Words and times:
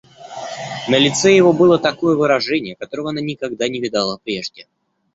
На 0.89 0.97
лице 0.97 1.35
его 1.35 1.53
было 1.53 1.77
такое 1.77 2.15
выражение, 2.15 2.75
которого 2.75 3.11
она 3.11 3.21
никогда 3.21 3.67
не 3.67 3.79
видала 3.79 4.17
прежде. 4.23 4.65